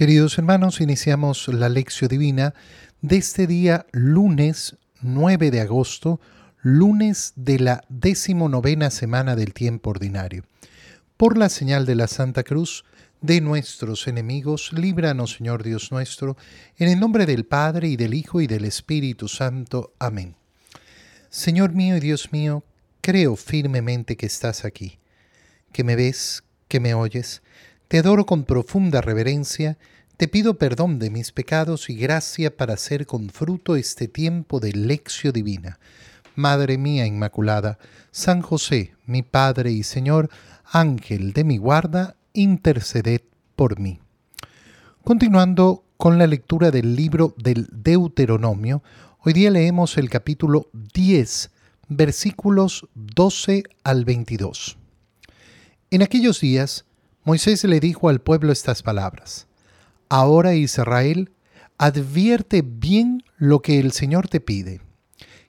[0.00, 2.54] Queridos hermanos, iniciamos la lección divina
[3.02, 6.22] de este día lunes 9 de agosto,
[6.62, 10.44] lunes de la decimonovena semana del tiempo ordinario.
[11.18, 12.86] Por la señal de la Santa Cruz
[13.20, 16.38] de nuestros enemigos, líbranos Señor Dios nuestro,
[16.78, 19.92] en el nombre del Padre y del Hijo y del Espíritu Santo.
[19.98, 20.34] Amén.
[21.28, 22.64] Señor mío y Dios mío,
[23.02, 24.98] creo firmemente que estás aquí,
[25.74, 27.42] que me ves, que me oyes
[27.90, 29.76] te adoro con profunda reverencia,
[30.16, 34.70] te pido perdón de mis pecados y gracia para hacer con fruto este tiempo de
[34.70, 35.80] lección divina.
[36.36, 37.80] Madre mía Inmaculada,
[38.12, 40.30] San José, mi Padre y Señor,
[40.70, 43.22] Ángel de mi guarda, interceded
[43.56, 43.98] por mí.
[45.02, 48.84] Continuando con la lectura del libro del Deuteronomio,
[49.18, 51.50] hoy día leemos el capítulo 10,
[51.88, 54.78] versículos 12 al 22.
[55.90, 56.84] En aquellos días,
[57.24, 59.46] Moisés le dijo al pueblo estas palabras.
[60.08, 61.32] Ahora Israel,
[61.76, 64.80] advierte bien lo que el Señor te pide,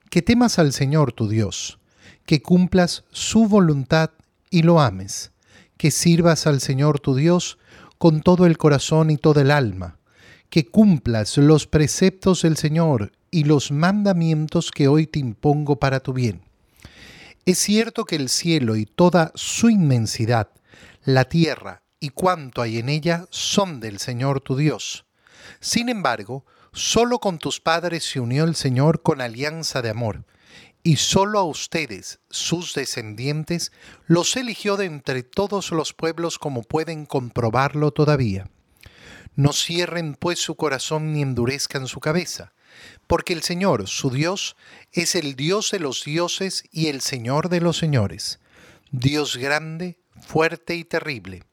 [0.09, 1.79] que temas al Señor tu Dios,
[2.25, 4.11] que cumplas su voluntad
[4.49, 5.31] y lo ames,
[5.77, 7.57] que sirvas al Señor tu Dios
[7.97, 9.97] con todo el corazón y toda el alma,
[10.49, 16.11] que cumplas los preceptos del Señor y los mandamientos que hoy te impongo para tu
[16.11, 16.41] bien.
[17.45, 20.49] Es cierto que el cielo y toda su inmensidad
[21.03, 25.05] la tierra y cuanto hay en ella son del Señor tu Dios.
[25.59, 30.25] Sin embargo, solo con tus padres se unió el Señor con alianza de amor,
[30.83, 33.71] y solo a ustedes, sus descendientes,
[34.07, 38.49] los eligió de entre todos los pueblos como pueden comprobarlo todavía.
[39.35, 42.53] No cierren pues su corazón ni endurezcan su cabeza,
[43.07, 44.55] porque el Señor, su Dios,
[44.91, 48.39] es el Dios de los dioses y el Señor de los señores,
[48.91, 51.43] Dios grande, fuerte y terrible.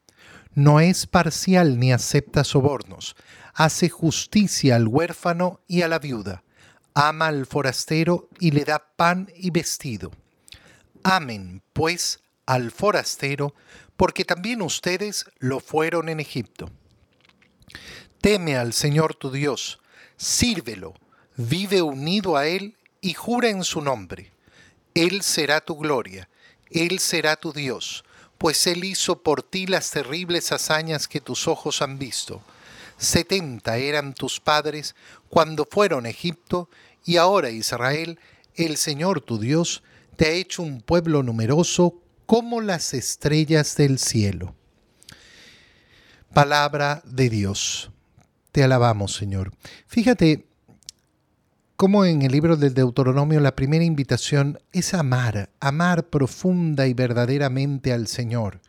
[0.55, 3.17] No es parcial ni acepta sobornos.
[3.55, 6.43] Hace justicia al huérfano y a la viuda.
[6.95, 10.11] Ama al forastero y le da pan y vestido.
[11.05, 13.55] Amen, pues, al forastero,
[13.97, 16.71] porque también ustedes lo fueron en Egipto.
[18.21, 19.79] Teme al Señor tu Dios,
[20.17, 20.95] sírvelo,
[21.37, 24.33] vive unido a Él y jura en su nombre.
[24.95, 26.29] Él será tu gloria,
[26.71, 28.05] Él será tu Dios
[28.39, 32.43] pues Él hizo por ti las terribles hazañas que tus ojos han visto.
[32.97, 34.95] Setenta eran tus padres
[35.29, 36.69] cuando fueron a Egipto,
[37.05, 38.19] y ahora Israel,
[38.55, 39.83] el Señor tu Dios,
[40.17, 44.55] te ha hecho un pueblo numeroso como las estrellas del cielo.
[46.35, 47.91] Palabra de Dios.
[48.53, 49.53] Te alabamos, Señor.
[49.87, 50.48] Fíjate
[51.79, 57.93] como en el libro del Deuteronomio la primera invitación es amar, amar profunda y verdaderamente
[57.93, 58.61] al Señor.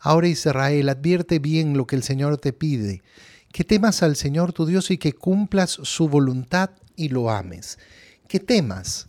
[0.00, 3.04] Ahora Israel, advierte bien lo que el Señor te pide,
[3.52, 7.78] que temas al Señor tu Dios y que cumplas su voluntad y lo ames.
[8.26, 9.06] Que temas.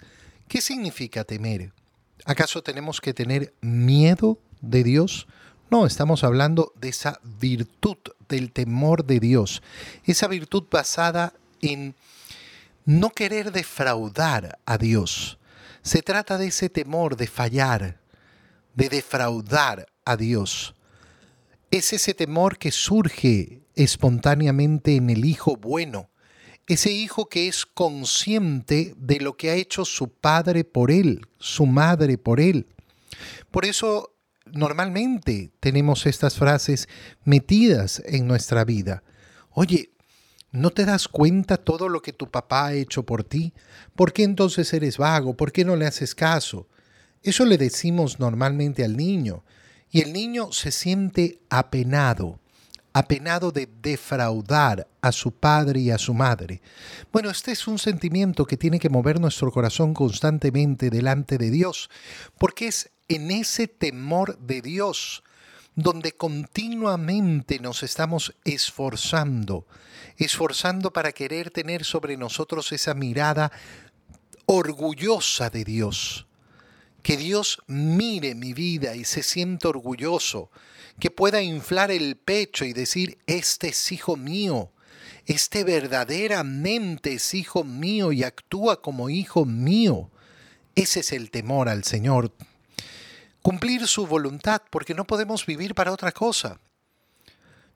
[0.47, 1.73] ¿Qué significa temer?
[2.25, 5.27] ¿Acaso tenemos que tener miedo de Dios?
[5.71, 7.97] No, estamos hablando de esa virtud
[8.29, 9.63] del temor de Dios,
[10.05, 11.95] esa virtud basada en
[12.85, 15.39] no querer defraudar a Dios.
[15.81, 18.01] Se trata de ese temor de fallar,
[18.75, 20.75] de defraudar a Dios.
[21.71, 26.09] Es ese temor que surge espontáneamente en el hijo bueno,
[26.67, 31.65] ese hijo que es consciente de lo que ha hecho su padre por él, su
[31.65, 32.67] madre por él.
[33.49, 34.15] Por eso
[34.45, 36.87] normalmente tenemos estas frases
[37.23, 39.03] metidas en nuestra vida.
[39.49, 39.91] Oye,
[40.51, 43.53] ¿No te das cuenta todo lo que tu papá ha hecho por ti?
[43.95, 45.37] ¿Por qué entonces eres vago?
[45.37, 46.67] ¿Por qué no le haces caso?
[47.23, 49.45] Eso le decimos normalmente al niño.
[49.91, 52.39] Y el niño se siente apenado,
[52.91, 56.61] apenado de defraudar a su padre y a su madre.
[57.13, 61.89] Bueno, este es un sentimiento que tiene que mover nuestro corazón constantemente delante de Dios,
[62.37, 65.23] porque es en ese temor de Dios
[65.75, 69.65] donde continuamente nos estamos esforzando,
[70.17, 73.51] esforzando para querer tener sobre nosotros esa mirada
[74.45, 76.27] orgullosa de Dios.
[77.01, 80.51] Que Dios mire mi vida y se sienta orgulloso,
[80.99, 84.71] que pueda inflar el pecho y decir, este es hijo mío,
[85.25, 90.11] este verdaderamente es hijo mío y actúa como hijo mío.
[90.75, 92.33] Ese es el temor al Señor
[93.41, 96.59] cumplir su voluntad, porque no podemos vivir para otra cosa.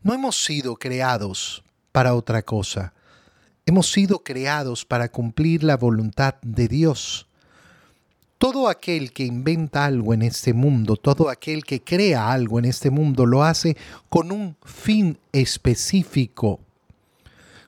[0.01, 2.93] No hemos sido creados para otra cosa.
[3.65, 7.27] Hemos sido creados para cumplir la voluntad de Dios.
[8.37, 12.91] Todo aquel que inventa algo en este mundo, todo aquel que crea algo en este
[12.91, 13.75] mundo, lo hace
[14.09, 16.59] con un fin específico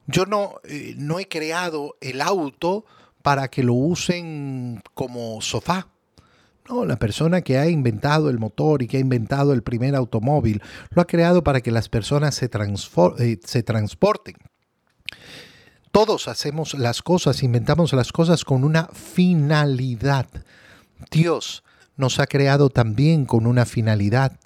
[0.05, 2.85] Yo no, eh, no he creado el auto
[3.23, 5.87] para que lo usen como sofá.
[6.69, 10.61] No, la persona que ha inventado el motor y que ha inventado el primer automóvil
[10.89, 12.49] lo ha creado para que las personas se,
[13.19, 14.35] eh, se transporten.
[15.91, 20.27] Todos hacemos las cosas, inventamos las cosas con una finalidad.
[21.09, 21.63] Dios
[21.95, 24.37] nos ha creado también con una finalidad,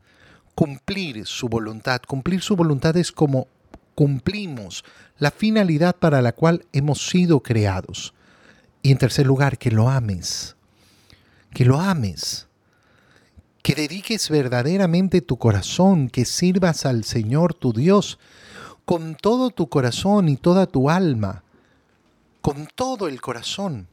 [0.56, 2.02] cumplir su voluntad.
[2.08, 3.48] Cumplir su voluntad es como
[3.96, 4.84] cumplimos
[5.18, 8.14] la finalidad para la cual hemos sido creados.
[8.82, 10.56] Y en tercer lugar, que lo ames.
[11.54, 12.48] Que lo ames.
[13.62, 18.18] Que dediques verdaderamente tu corazón, que sirvas al Señor tu Dios
[18.86, 21.44] con todo tu corazón y toda tu alma,
[22.42, 23.88] con todo el corazón.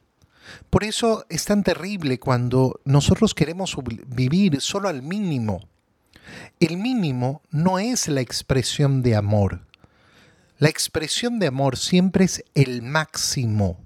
[0.69, 3.77] Por eso es tan terrible cuando nosotros queremos
[4.07, 5.61] vivir solo al mínimo.
[6.59, 9.61] El mínimo no es la expresión de amor.
[10.57, 13.77] La expresión de amor siempre es el máximo.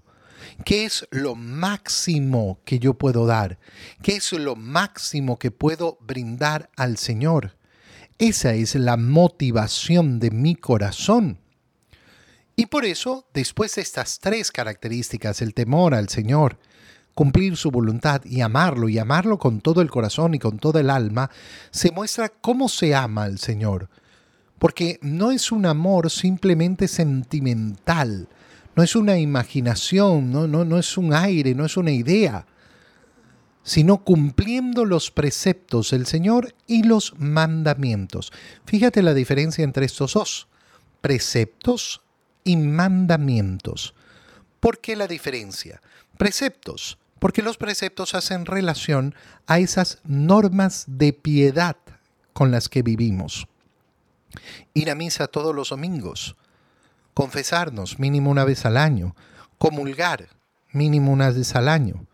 [0.66, 3.60] ¿Qué es lo máximo que yo puedo dar?
[4.02, 7.58] ¿Qué es lo máximo que puedo brindar al Señor?
[8.18, 11.40] Esa es la motivación de mi corazón.
[12.56, 16.60] Y por eso, después de estas tres características, el temor al Señor,
[17.16, 20.90] cumplir su voluntad y amarlo, y amarlo con todo el corazón y con toda el
[20.90, 21.32] alma,
[21.72, 23.90] se muestra cómo se ama al Señor.
[24.60, 28.30] Porque no es un amor simplemente sentimental,
[28.76, 32.46] no es una imaginación, no, no, no es un aire, no es una idea,
[33.64, 38.32] sino cumpliendo los preceptos del Señor y los mandamientos.
[38.66, 40.48] Fíjate la diferencia entre estos dos,
[41.02, 42.02] preceptos
[42.44, 43.94] y mandamientos.
[44.60, 45.82] ¿Por qué la diferencia?
[46.18, 49.16] Preceptos, porque los preceptos hacen relación
[49.48, 51.78] a esas normas de piedad
[52.34, 53.48] con las que vivimos.
[54.74, 56.36] Ir a misa todos los domingos,
[57.14, 59.16] confesarnos mínimo una vez al año,
[59.58, 60.30] comulgar
[60.72, 62.06] mínimo una vez al año,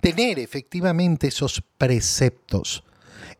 [0.00, 2.84] tener efectivamente esos preceptos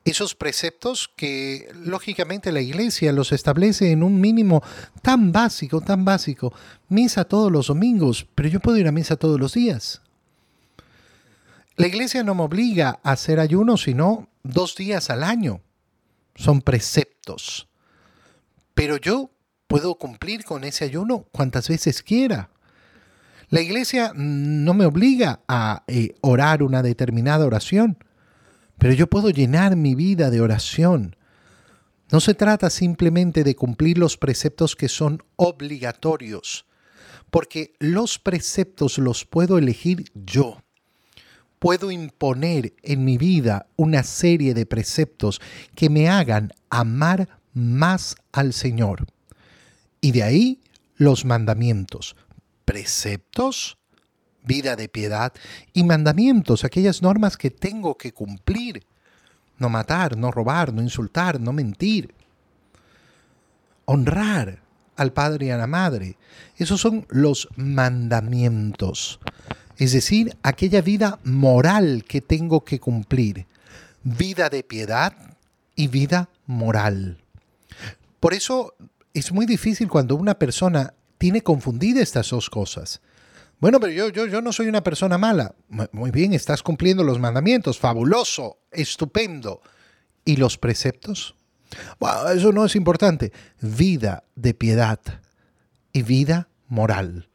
[0.04, 4.62] esos preceptos que lógicamente la iglesia los establece en un mínimo
[5.02, 6.52] tan básico, tan básico.
[6.88, 10.02] Misa todos los domingos, pero yo puedo ir a misa todos los días.
[11.76, 15.60] La iglesia no me obliga a hacer ayuno sino dos días al año.
[16.34, 17.68] Son preceptos.
[18.74, 19.30] Pero yo
[19.69, 22.50] puedo cumplir con ese ayuno cuantas veces quiera.
[23.50, 27.99] La iglesia no me obliga a eh, orar una determinada oración
[28.79, 31.17] pero yo puedo llenar mi vida de oración.
[32.11, 36.65] No se trata simplemente de cumplir los preceptos que son obligatorios,
[37.31, 40.62] porque los preceptos los puedo elegir yo.
[41.59, 45.41] Puedo imponer en mi vida una serie de preceptos
[45.75, 49.06] que me hagan amar más al Señor.
[50.00, 50.60] Y de ahí
[50.96, 52.16] los mandamientos.
[52.64, 53.78] Preceptos
[54.48, 55.32] vida de piedad
[55.72, 58.84] y mandamientos, aquellas normas que tengo que cumplir.
[59.58, 62.14] No matar, no robar, no insultar, no mentir.
[63.84, 64.62] Honrar
[64.96, 66.16] al padre y a la madre.
[66.56, 69.20] Esos son los mandamientos.
[69.76, 73.46] Es decir, aquella vida moral que tengo que cumplir.
[74.02, 75.12] Vida de piedad
[75.76, 77.18] y vida moral.
[78.20, 78.74] Por eso
[79.14, 83.00] es muy difícil cuando una persona tiene confundida estas dos cosas.
[83.60, 85.55] Bueno, pero yo, yo, yo no soy una persona mala.
[85.93, 87.79] Muy bien, estás cumpliendo los mandamientos.
[87.79, 89.60] Fabuloso, estupendo.
[90.24, 91.34] ¿Y los preceptos?
[92.34, 93.32] Eso no es importante.
[93.60, 95.00] Vida de piedad
[95.93, 97.29] y vida moral.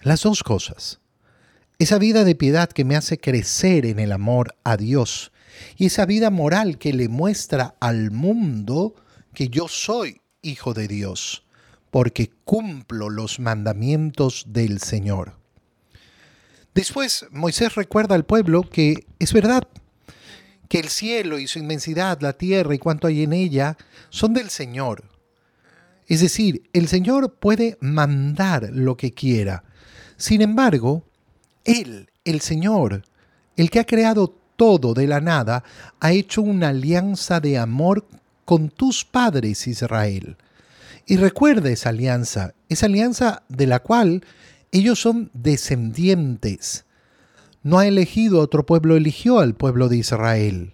[0.00, 1.00] Las dos cosas.
[1.78, 5.32] Esa vida de piedad que me hace crecer en el amor a Dios
[5.76, 8.94] y esa vida moral que le muestra al mundo
[9.34, 11.44] que yo soy hijo de Dios,
[11.90, 15.36] porque cumplo los mandamientos del Señor.
[16.74, 19.66] Después Moisés recuerda al pueblo que es verdad,
[20.68, 23.76] que el cielo y su inmensidad, la tierra y cuanto hay en ella,
[24.08, 25.04] son del Señor.
[26.06, 29.64] Es decir, el Señor puede mandar lo que quiera.
[30.16, 31.04] Sin embargo,
[31.64, 33.02] Él, el Señor,
[33.56, 35.64] el que ha creado todo de la nada,
[35.98, 38.06] ha hecho una alianza de amor
[38.50, 40.36] con tus padres, Israel.
[41.06, 44.24] Y recuerda esa alianza, esa alianza de la cual
[44.72, 46.84] ellos son descendientes.
[47.62, 50.72] No ha elegido otro pueblo, eligió al pueblo de Israel.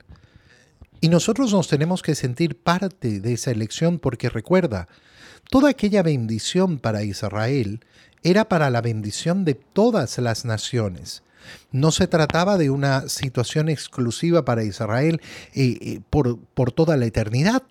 [1.02, 4.88] Y nosotros nos tenemos que sentir parte de esa elección porque recuerda,
[5.50, 7.80] toda aquella bendición para Israel
[8.22, 11.22] era para la bendición de todas las naciones.
[11.70, 15.20] No se trataba de una situación exclusiva para Israel
[15.54, 17.62] eh, eh, por, por toda la eternidad,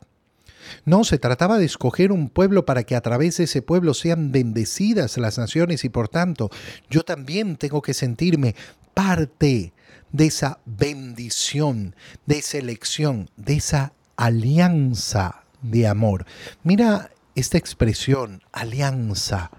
[0.85, 4.31] No, se trataba de escoger un pueblo para que a través de ese pueblo sean
[4.31, 6.49] bendecidas las naciones y por tanto
[6.89, 8.55] yo también tengo que sentirme
[8.93, 9.73] parte
[10.11, 16.25] de esa bendición, de esa elección, de esa alianza de amor.
[16.63, 19.51] Mira esta expresión, alianza.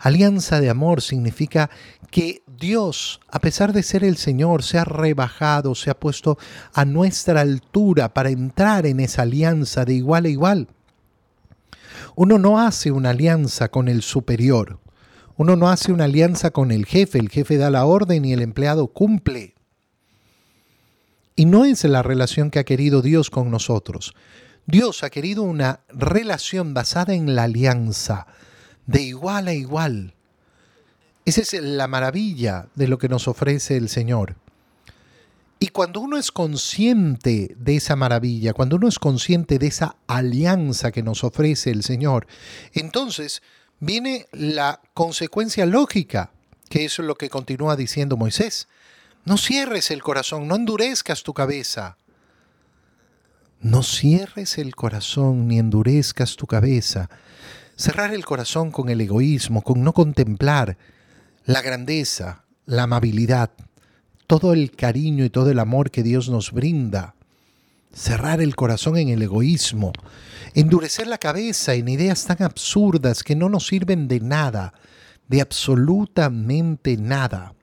[0.00, 1.70] Alianza de amor significa
[2.10, 6.38] que Dios, a pesar de ser el Señor, se ha rebajado, se ha puesto
[6.72, 10.68] a nuestra altura para entrar en esa alianza de igual a igual.
[12.16, 14.80] Uno no hace una alianza con el superior.
[15.36, 17.18] Uno no hace una alianza con el jefe.
[17.18, 19.54] El jefe da la orden y el empleado cumple.
[21.36, 24.14] Y no es la relación que ha querido Dios con nosotros.
[24.68, 28.26] Dios ha querido una relación basada en la alianza,
[28.84, 30.12] de igual a igual.
[31.24, 34.36] Esa es la maravilla de lo que nos ofrece el Señor.
[35.58, 40.92] Y cuando uno es consciente de esa maravilla, cuando uno es consciente de esa alianza
[40.92, 42.26] que nos ofrece el Señor,
[42.74, 43.40] entonces
[43.80, 46.30] viene la consecuencia lógica,
[46.68, 48.68] que es lo que continúa diciendo Moisés.
[49.24, 51.96] No cierres el corazón, no endurezcas tu cabeza.
[53.60, 57.10] No cierres el corazón ni endurezcas tu cabeza.
[57.76, 60.76] Cerrar el corazón con el egoísmo, con no contemplar
[61.44, 63.50] la grandeza, la amabilidad,
[64.28, 67.14] todo el cariño y todo el amor que Dios nos brinda.
[67.92, 69.92] Cerrar el corazón en el egoísmo,
[70.54, 74.74] endurecer la cabeza en ideas tan absurdas que no nos sirven de nada,
[75.26, 77.54] de absolutamente nada.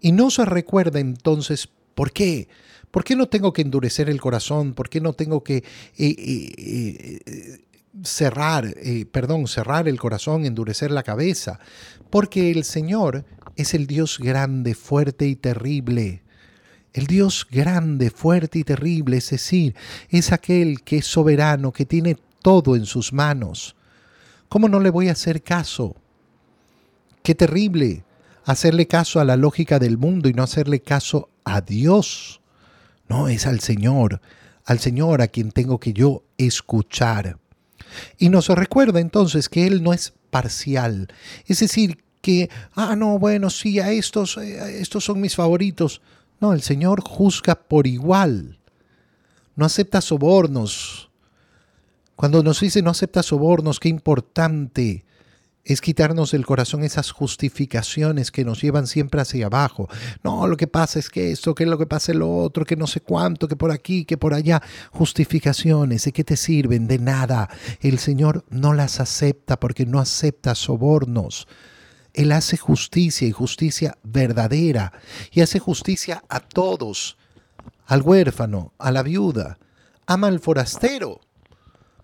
[0.00, 2.48] Y no se recuerda entonces por qué.
[2.90, 4.74] ¿Por qué no tengo que endurecer el corazón?
[4.74, 5.64] ¿Por qué no tengo que eh,
[5.98, 11.60] eh, eh, perdón, cerrar el corazón, endurecer la cabeza?
[12.10, 13.24] Porque el Señor
[13.56, 16.22] es el Dios grande, fuerte y terrible.
[16.92, 19.76] El Dios grande, fuerte y terrible, es decir,
[20.08, 23.76] es aquel que es soberano, que tiene todo en sus manos.
[24.48, 25.94] ¿Cómo no le voy a hacer caso?
[27.22, 28.02] Qué terrible
[28.44, 32.39] hacerle caso a la lógica del mundo y no hacerle caso a Dios.
[33.10, 34.20] No, es al Señor,
[34.64, 37.40] al Señor a quien tengo que yo escuchar.
[38.18, 41.08] Y nos recuerda entonces que Él no es parcial,
[41.46, 46.02] es decir, que, ah, no, bueno, sí, a estos, eh, estos son mis favoritos.
[46.38, 48.60] No, el Señor juzga por igual,
[49.56, 51.10] no acepta sobornos.
[52.14, 55.04] Cuando nos dice no acepta sobornos, qué importante
[55.64, 59.88] es quitarnos del corazón esas justificaciones que nos llevan siempre hacia abajo.
[60.24, 62.76] No, lo que pasa es que esto, que lo que pasa es lo otro, que
[62.76, 64.62] no sé cuánto, que por aquí, que por allá.
[64.90, 66.86] Justificaciones, ¿de qué te sirven?
[66.86, 67.48] De nada.
[67.80, 71.46] El Señor no las acepta porque no acepta sobornos.
[72.14, 74.92] Él hace justicia y justicia verdadera
[75.30, 77.16] y hace justicia a todos,
[77.86, 79.58] al huérfano, a la viuda,
[80.06, 81.20] ama al forastero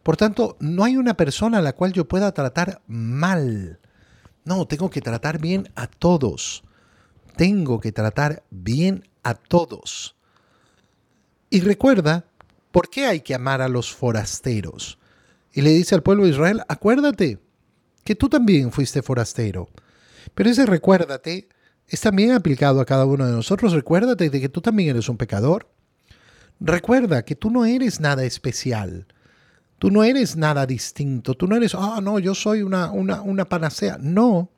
[0.07, 3.81] por tanto, no hay una persona a la cual yo pueda tratar mal.
[4.45, 6.63] No, tengo que tratar bien a todos.
[7.35, 10.15] Tengo que tratar bien a todos.
[11.51, 12.25] Y recuerda,
[12.71, 15.01] ¿por qué hay que amar a los forasteros?
[15.53, 17.41] Y le dice al pueblo de Israel, acuérdate
[18.05, 19.69] que tú también fuiste forastero.
[20.37, 21.49] Pero ese recuérdate
[21.89, 23.73] es también aplicado a cada uno de nosotros.
[23.73, 25.69] Recuérdate de que tú también eres un pecador.
[26.61, 29.09] Recuerda que tú no eres nada especial.
[29.79, 31.35] Tú no eres nada distinto.
[31.35, 33.99] Tú no eres, ah, no, yo soy una, una, una panacea.
[34.01, 34.51] No.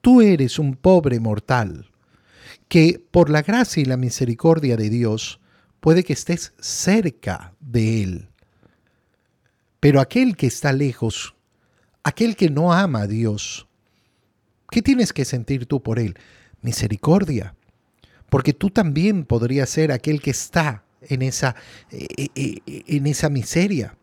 [0.00, 1.88] Tú eres un pobre mortal
[2.68, 5.40] que por la gracia y la misericordia de Dios
[5.80, 8.28] puede que estés cerca de Él.
[9.78, 11.34] Pero aquel que está lejos,
[12.02, 13.68] aquel que no ama a Dios,
[14.70, 16.16] ¿qué tienes que sentir tú por Él?
[16.60, 17.54] Misericordia.
[18.30, 21.56] Porque tú también podrías ser aquel que está en esa,
[21.90, 23.96] eh, eh, eh, en esa miseria.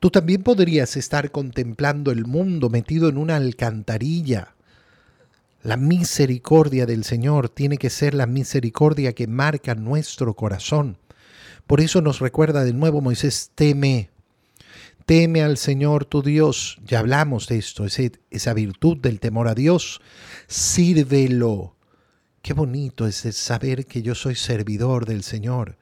[0.00, 4.54] Tú también podrías estar contemplando el mundo metido en una alcantarilla.
[5.62, 10.98] La misericordia del Señor tiene que ser la misericordia que marca nuestro corazón.
[11.68, 14.10] Por eso nos recuerda de nuevo Moisés, teme,
[15.06, 16.78] teme al Señor tu Dios.
[16.84, 20.00] Ya hablamos de esto, esa virtud del temor a Dios.
[20.48, 21.76] Sírvelo.
[22.42, 25.76] Qué bonito es saber que yo soy servidor del Señor.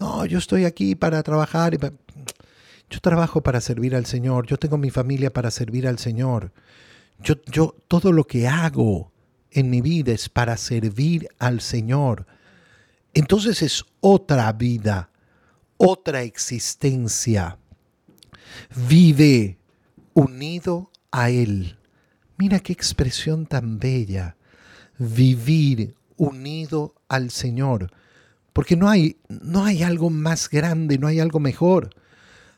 [0.00, 1.76] No, yo estoy aquí para trabajar.
[2.88, 4.46] Yo trabajo para servir al Señor.
[4.46, 6.52] Yo tengo mi familia para servir al Señor.
[7.22, 9.12] Yo, yo, todo lo que hago
[9.50, 12.26] en mi vida es para servir al Señor.
[13.12, 15.10] Entonces es otra vida,
[15.76, 17.58] otra existencia.
[18.88, 19.58] Vive
[20.14, 21.76] unido a Él.
[22.38, 24.34] Mira qué expresión tan bella.
[24.96, 27.90] Vivir unido al Señor
[28.60, 31.94] porque no hay, no hay algo más grande, no hay algo mejor.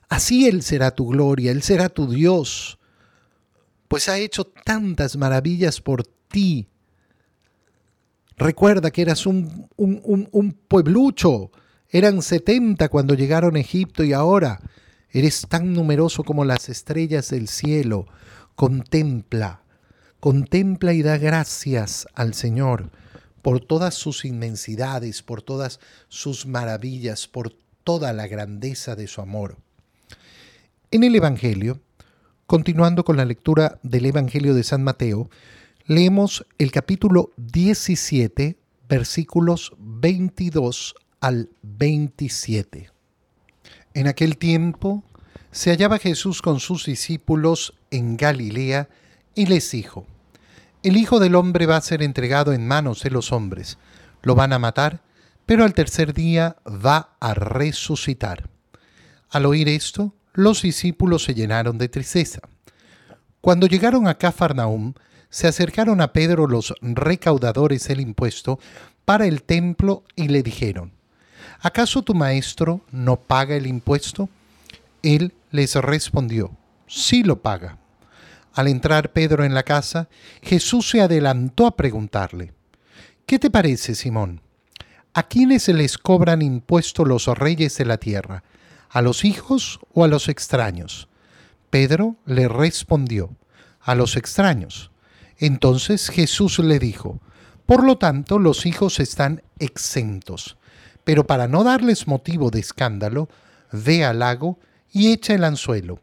[0.09, 2.81] Así Él será tu gloria, Él será tu Dios,
[3.87, 6.67] pues ha hecho tantas maravillas por ti.
[8.37, 11.53] Recuerda que eras un, un, pueblucho,
[11.89, 14.59] eran 70 cuando llegaron a Egipto y ahora
[15.09, 18.09] eres tan numeroso como las estrellas del cielo.
[18.57, 19.63] Contempla,
[20.19, 22.91] contempla y da gracias al Señor
[23.43, 27.53] por todas sus inmensidades, por todas sus maravillas, por
[27.85, 29.59] toda la grandeza de su amor.
[30.91, 31.81] En el Evangelio,
[32.47, 35.29] continuando con la lectura del Evangelio de San Mateo,
[35.87, 38.57] leemos el capítulo 17,
[38.89, 42.91] versículos 22 al 27.
[43.95, 45.03] En aquel tiempo
[45.51, 48.89] se hallaba Jesús con sus discípulos en Galilea
[49.35, 50.07] y les dijo,
[50.83, 53.79] El Hijo del Hombre va a ser entregado en manos de los hombres,
[54.23, 55.01] lo van a matar,
[55.47, 58.49] pero al tercer día va a resucitar.
[59.31, 62.41] Al oír esto, los discípulos se llenaron de tristeza.
[63.41, 64.95] Cuando llegaron a Cafarnaum,
[65.31, 68.59] se acercaron a Pedro los recaudadores del impuesto
[69.05, 70.91] para el templo y le dijeron,
[71.61, 74.29] ¿acaso tu maestro no paga el impuesto?
[75.05, 76.51] Él les respondió,
[76.89, 77.79] sí lo paga.
[78.55, 80.09] Al entrar Pedro en la casa,
[80.43, 82.53] Jesús se adelantó a preguntarle,
[83.25, 84.43] ¿qué te parece, Simón?
[85.15, 88.45] ¿A quiénes les cobran impuesto los reyes de la tierra?
[88.91, 91.09] ¿A los hijos o a los extraños?
[91.71, 93.31] Pedro le respondió,
[93.81, 94.91] a los extraños.
[95.39, 97.21] Entonces Jesús le dijo,
[97.67, 100.59] por lo tanto los hijos están exentos,
[101.05, 103.29] pero para no darles motivo de escándalo,
[103.73, 104.59] ve al lago
[104.93, 106.01] y echa el anzuelo.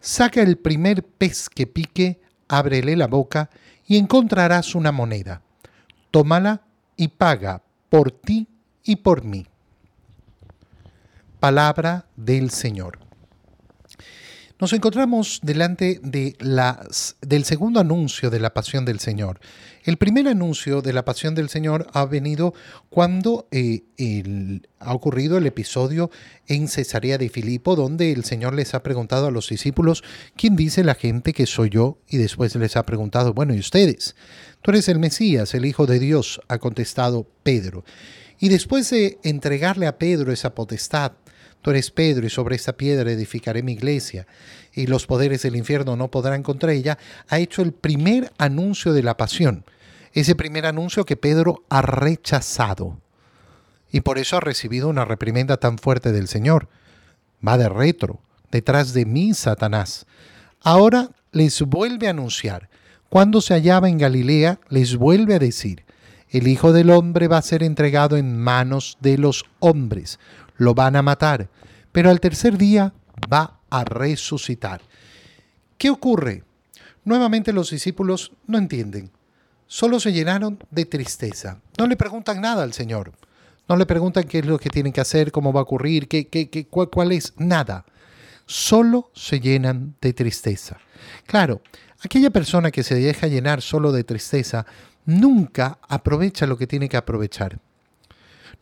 [0.00, 3.50] Saca el primer pez que pique, ábrele la boca
[3.86, 5.42] y encontrarás una moneda.
[6.10, 6.62] Tómala
[6.96, 8.48] y paga por ti
[8.82, 9.46] y por mí
[11.40, 12.98] palabra del Señor.
[14.60, 19.40] Nos encontramos delante de las, del segundo anuncio de la pasión del Señor.
[19.84, 22.52] El primer anuncio de la pasión del Señor ha venido
[22.90, 23.84] cuando eh,
[24.78, 26.10] ha ocurrido el episodio
[26.46, 30.04] en Cesarea de Filipo, donde el Señor les ha preguntado a los discípulos,
[30.36, 31.96] ¿quién dice la gente que soy yo?
[32.06, 34.14] Y después les ha preguntado, bueno, ¿y ustedes?
[34.60, 37.82] Tú eres el Mesías, el Hijo de Dios, ha contestado Pedro.
[38.38, 41.12] Y después de entregarle a Pedro esa potestad,
[41.62, 44.26] Tú eres Pedro y sobre esta piedra edificaré mi iglesia
[44.72, 49.02] y los poderes del infierno no podrán contra ella, ha hecho el primer anuncio de
[49.02, 49.64] la pasión.
[50.12, 52.98] Ese primer anuncio que Pedro ha rechazado.
[53.92, 56.68] Y por eso ha recibido una reprimenda tan fuerte del Señor.
[57.46, 58.20] Va de retro,
[58.50, 60.06] detrás de mí, Satanás.
[60.62, 62.68] Ahora les vuelve a anunciar.
[63.08, 65.84] Cuando se hallaba en Galilea, les vuelve a decir,
[66.28, 70.20] el Hijo del Hombre va a ser entregado en manos de los hombres
[70.60, 71.48] lo van a matar,
[71.90, 72.92] pero al tercer día
[73.32, 74.82] va a resucitar.
[75.78, 76.44] ¿Qué ocurre?
[77.02, 79.10] Nuevamente los discípulos no entienden,
[79.66, 81.62] solo se llenaron de tristeza.
[81.78, 83.12] No le preguntan nada al Señor,
[83.70, 86.28] no le preguntan qué es lo que tienen que hacer, cómo va a ocurrir, qué,
[86.28, 87.86] qué, qué, cuál, cuál es, nada.
[88.44, 90.76] Solo se llenan de tristeza.
[91.24, 91.62] Claro,
[92.04, 94.66] aquella persona que se deja llenar solo de tristeza
[95.06, 97.60] nunca aprovecha lo que tiene que aprovechar.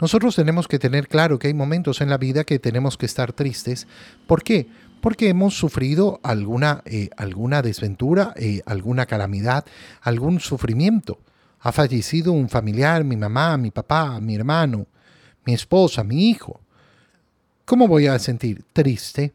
[0.00, 3.32] Nosotros tenemos que tener claro que hay momentos en la vida que tenemos que estar
[3.32, 3.88] tristes.
[4.26, 4.68] ¿Por qué?
[5.00, 9.64] Porque hemos sufrido alguna, eh, alguna desventura, eh, alguna calamidad,
[10.00, 11.18] algún sufrimiento.
[11.60, 14.86] Ha fallecido un familiar, mi mamá, mi papá, mi hermano,
[15.44, 16.60] mi esposa, mi hijo.
[17.64, 18.64] ¿Cómo voy a sentir?
[18.72, 19.32] Triste.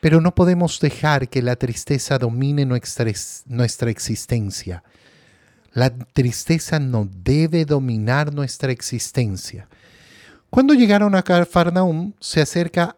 [0.00, 3.10] Pero no podemos dejar que la tristeza domine nuestra,
[3.46, 4.82] nuestra existencia.
[5.72, 9.68] La tristeza no debe dominar nuestra existencia.
[10.54, 12.94] Cuando llegaron a Cafarnaum, se, acerca,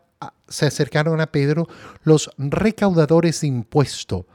[0.46, 1.66] se acercaron a Pedro
[2.04, 4.26] los recaudadores de impuesto.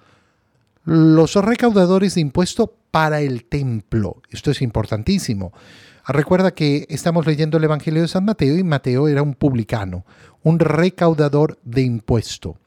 [0.86, 4.24] Los recaudadores de impuesto para el templo.
[4.32, 5.54] Esto es importantísimo.
[6.08, 10.04] Recuerda que estamos leyendo el Evangelio de San Mateo y Mateo era un publicano,
[10.42, 12.58] un recaudador de impuesto.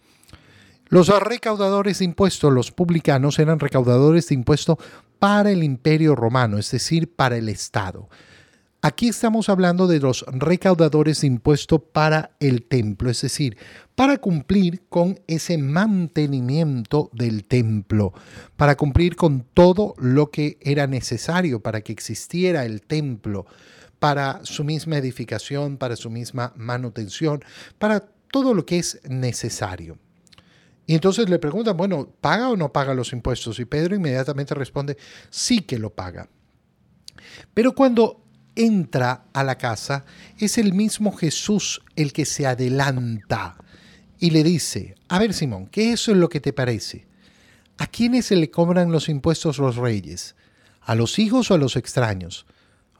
[0.86, 4.78] Los recaudadores de impuestos, los publicanos, eran recaudadores de impuesto
[5.18, 8.08] para el imperio romano, es decir, para el Estado.
[8.86, 13.56] Aquí estamos hablando de los recaudadores de impuesto para el templo, es decir,
[13.94, 18.12] para cumplir con ese mantenimiento del templo,
[18.56, 23.46] para cumplir con todo lo que era necesario para que existiera el templo,
[23.98, 27.42] para su misma edificación, para su misma manutención,
[27.78, 29.96] para todo lo que es necesario.
[30.86, 33.58] Y entonces le preguntan, bueno, ¿paga o no paga los impuestos?
[33.60, 34.98] Y Pedro inmediatamente responde,
[35.30, 36.28] sí que lo paga.
[37.54, 38.23] Pero cuando
[38.56, 40.04] entra a la casa,
[40.38, 43.56] es el mismo Jesús el que se adelanta
[44.18, 47.06] y le dice, a ver Simón, ¿qué eso es lo que te parece?
[47.78, 50.36] ¿A quiénes se le cobran los impuestos los reyes?
[50.80, 52.46] ¿A los hijos o a los extraños?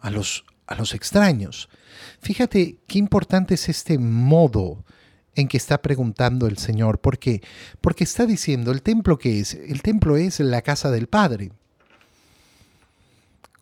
[0.01, 1.69] A los, a los extraños.
[2.21, 4.85] Fíjate qué importante es este modo
[5.35, 7.01] en que está preguntando el Señor.
[7.01, 7.43] ¿Por qué?
[7.81, 9.55] Porque está diciendo, ¿el templo qué es?
[9.55, 11.53] El templo es la casa del Padre.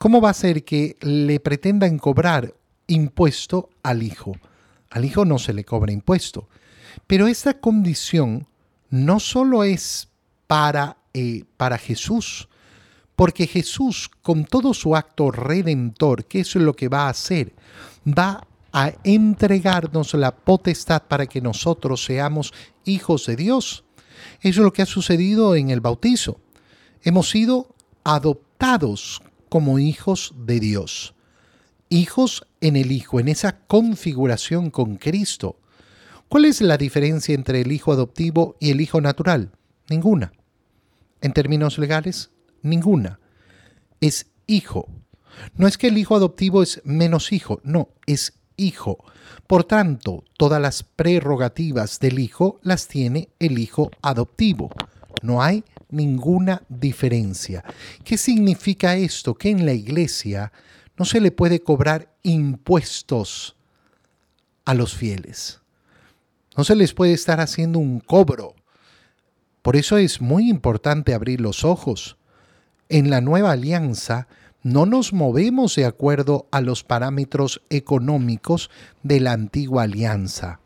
[0.02, 2.52] ¿Cómo va a ser que le pretendan cobrar
[2.88, 4.32] impuesto al Hijo?
[4.90, 6.48] Al Hijo no se le cobra impuesto.
[7.06, 8.48] Pero esta condición
[8.90, 10.08] no solo es
[10.48, 12.48] para, eh, para Jesús,
[13.14, 17.54] porque Jesús, con todo su acto redentor, que es lo que va a hacer,
[18.04, 22.52] va a entregarnos la potestad para que nosotros seamos
[22.84, 23.84] hijos de Dios.
[24.40, 26.40] Eso es lo que ha sucedido en el bautizo.
[27.02, 31.14] Hemos sido adoptados como hijos de Dios.
[31.90, 35.60] Hijos en el Hijo, en esa configuración con Cristo.
[36.30, 39.52] ¿Cuál es la diferencia entre el hijo adoptivo y el hijo natural?
[39.90, 40.32] Ninguna.
[41.20, 42.30] En términos legales,
[42.62, 43.20] ninguna.
[44.00, 44.88] Es hijo.
[45.54, 49.04] No es que el hijo adoptivo es menos hijo, no, es hijo.
[49.46, 54.70] Por tanto, todas las prerrogativas del hijo las tiene el hijo adoptivo.
[55.20, 55.62] No hay
[55.92, 57.62] ninguna diferencia.
[58.04, 59.34] ¿Qué significa esto?
[59.34, 60.52] Que en la iglesia
[60.96, 63.56] no se le puede cobrar impuestos
[64.64, 65.60] a los fieles.
[66.56, 68.54] No se les puede estar haciendo un cobro.
[69.62, 72.16] Por eso es muy importante abrir los ojos.
[72.88, 74.26] En la nueva alianza
[74.62, 78.70] no nos movemos de acuerdo a los parámetros económicos
[79.02, 80.61] de la antigua alianza.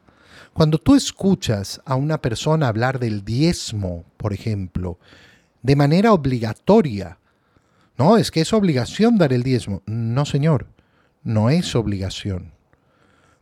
[0.57, 4.99] Cuando tú escuchas a una persona hablar del diezmo, por ejemplo,
[5.61, 7.19] de manera obligatoria,
[7.99, 9.83] no, es que es obligación dar el diezmo.
[9.85, 10.67] No, señor,
[11.23, 12.53] no es obligación.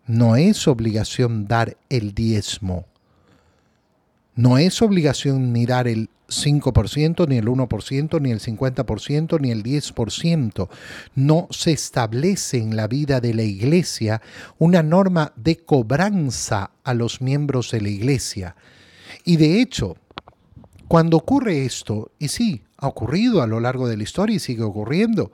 [0.08, 2.86] No es obligación dar el diezmo.
[4.34, 9.62] No es obligación ni dar el 5%, ni el 1%, ni el 50%, ni el
[9.62, 10.68] 10%.
[11.14, 14.22] No se establece en la vida de la iglesia
[14.58, 18.56] una norma de cobranza a los miembros de la iglesia.
[19.24, 19.96] Y de hecho,
[20.88, 24.62] cuando ocurre esto, y sí, ha ocurrido a lo largo de la historia y sigue
[24.62, 25.30] ocurriendo,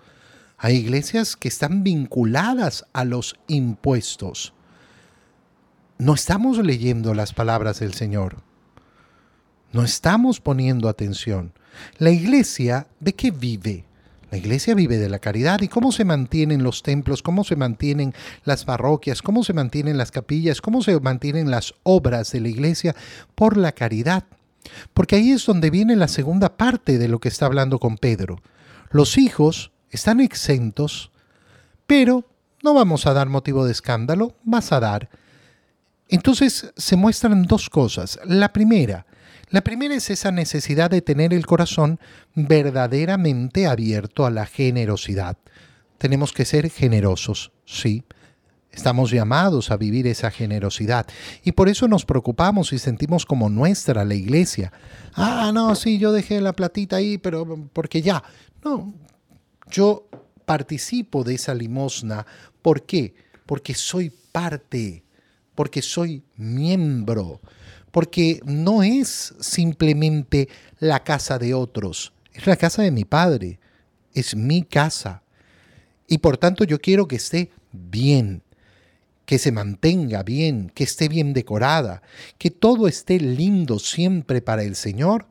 [0.59, 4.53] hay iglesias que están vinculadas a los impuestos
[6.01, 8.37] no estamos leyendo las palabras del Señor.
[9.73, 11.53] No estamos poniendo atención.
[11.99, 13.85] La iglesia, ¿de qué vive?
[14.31, 15.61] La iglesia vive de la caridad.
[15.61, 17.23] ¿Y cómo se mantienen los templos?
[17.23, 19.23] ¿Cómo se mantienen las parroquias?
[19.23, 20.61] ¿Cómo se mantienen las capillas?
[20.61, 22.95] ¿Cómo se mantienen las obras de la iglesia?
[23.35, 24.25] Por la caridad.
[24.95, 28.41] Porque ahí es donde viene la segunda parte de lo que está hablando con Pedro.
[28.91, 31.11] Los hijos están exentos,
[31.87, 32.25] pero
[32.63, 35.09] no vamos a dar motivo de escándalo, vas a dar
[36.11, 38.19] entonces se muestran dos cosas.
[38.25, 39.07] La primera,
[39.51, 41.99] la primera es esa necesidad de tener el corazón
[42.35, 45.37] verdaderamente abierto a la generosidad.
[45.99, 48.05] Tenemos que ser generosos, sí.
[48.73, 51.07] Estamos llamados a vivir esa generosidad
[51.43, 54.73] y por eso nos preocupamos y sentimos como nuestra la iglesia.
[55.15, 58.23] Ah, no, sí, yo dejé la platita ahí, pero porque ya.
[58.65, 58.95] No,
[59.69, 60.09] yo
[60.45, 62.25] participo de esa limosna.
[62.63, 63.15] ¿Por qué?
[63.45, 65.03] Porque soy parte
[65.61, 67.43] porque soy miembro,
[67.91, 70.49] porque no es simplemente
[70.79, 73.59] la casa de otros, es la casa de mi padre,
[74.15, 75.23] es mi casa.
[76.07, 78.43] Y por tanto yo quiero que esté bien,
[79.25, 82.03] que se mantenga bien, que esté bien decorada,
[82.39, 85.29] que todo esté lindo siempre para el Señor.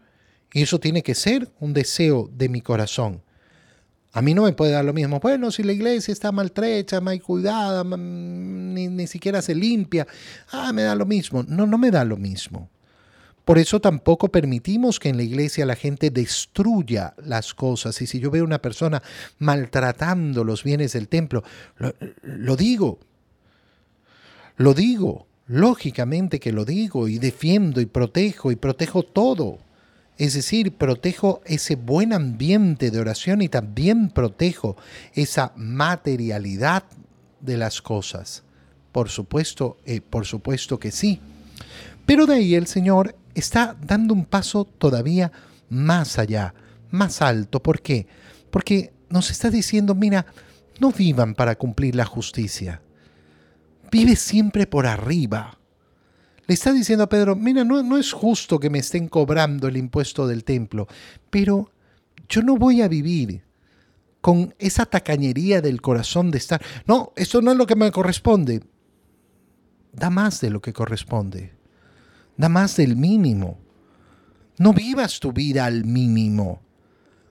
[0.53, 3.21] Y eso tiene que ser un deseo de mi corazón.
[4.11, 5.19] A mí no me puede dar lo mismo.
[5.19, 10.07] Bueno, si la iglesia está maltrecha, mal cuidada, ni, ni siquiera se limpia,
[10.51, 11.43] ah, me da lo mismo.
[11.47, 12.69] No, no me da lo mismo.
[13.45, 18.01] Por eso tampoco permitimos que en la iglesia la gente destruya las cosas.
[18.01, 19.01] Y si yo veo una persona
[19.37, 21.43] maltratando los bienes del templo,
[21.77, 21.93] lo,
[22.23, 22.99] lo digo.
[24.57, 25.27] Lo digo.
[25.47, 29.57] Lógicamente que lo digo y defiendo y protejo y protejo todo.
[30.19, 34.75] Es decir, protejo ese buen ambiente de oración y también protejo
[35.13, 36.83] esa materialidad
[37.39, 38.43] de las cosas.
[38.91, 41.21] Por supuesto, eh, por supuesto que sí.
[42.05, 45.31] Pero de ahí el Señor está dando un paso todavía
[45.69, 46.53] más allá,
[46.91, 47.63] más alto.
[47.63, 48.05] ¿Por qué?
[48.51, 50.25] Porque nos está diciendo, mira,
[50.81, 52.81] no vivan para cumplir la justicia.
[53.89, 55.58] Vive siempre por arriba
[56.49, 59.77] le está diciendo a Pedro, mira, no, no es justo que me estén cobrando el
[59.77, 60.87] impuesto del templo,
[61.29, 61.69] pero
[62.27, 63.43] yo no voy a vivir
[64.19, 68.63] con esa tacañería del corazón de estar, no, esto no es lo que me corresponde.
[69.93, 71.53] Da más de lo que corresponde.
[72.35, 73.59] da más del mínimo.
[74.57, 76.63] No vivas tu vida al mínimo.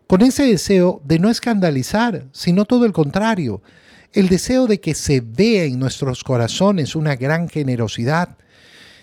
[0.07, 3.63] Con ese deseo de no escandalizar, sino todo el contrario,
[4.13, 8.39] el deseo de que se vea en nuestros corazones una gran generosidad,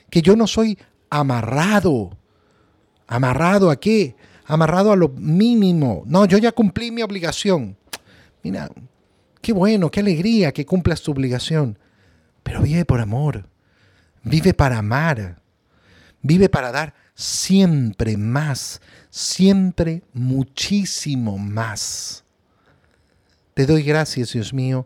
[0.10, 0.78] que yo no soy
[1.10, 2.18] amarrado.
[3.08, 4.16] ¿Amarrado a qué?
[4.46, 6.04] Amarrado a lo mínimo.
[6.06, 7.78] No, yo ya cumplí mi obligación.
[8.44, 8.70] Mira,
[9.42, 11.78] qué bueno, qué alegría que cumplas tu obligación.
[12.44, 13.48] Pero vive por amor.
[14.24, 15.42] Vive para amar.
[16.22, 22.24] Vive para dar siempre más, siempre muchísimo más.
[23.54, 24.86] Te doy gracias, Dios mío,